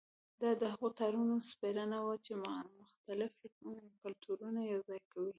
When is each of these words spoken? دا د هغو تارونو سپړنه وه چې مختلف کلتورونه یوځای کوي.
دا 0.41 0.51
د 0.61 0.63
هغو 0.73 0.87
تارونو 0.99 1.35
سپړنه 1.49 1.97
وه 2.05 2.15
چې 2.25 2.31
مختلف 2.81 3.31
کلتورونه 4.03 4.59
یوځای 4.73 5.01
کوي. 5.11 5.29